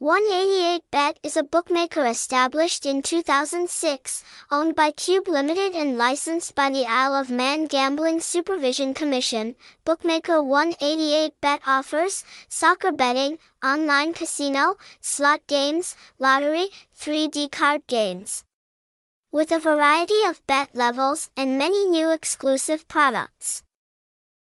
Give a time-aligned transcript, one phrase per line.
[0.00, 6.86] 188bet is a bookmaker established in 2006, owned by Cube Limited and licensed by the
[6.86, 9.56] Isle of Man Gambling Supervision Commission.
[9.84, 18.42] Bookmaker 188bet offers soccer betting, online casino, slot games, lottery, 3D card games.
[19.30, 23.64] With a variety of bet levels and many new exclusive products.